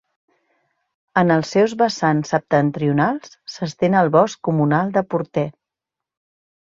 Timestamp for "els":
1.35-1.51